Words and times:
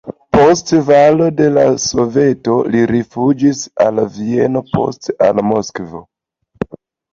Post 0.35 0.71
falo 0.85 1.27
de 1.41 1.49
la 1.57 1.65
Soveto 1.83 2.57
li 2.77 2.81
rifuĝis 2.93 3.63
al 3.87 4.03
Vieno, 4.17 4.65
poste 4.75 5.19
al 5.29 5.45
Moskvo. 5.53 6.05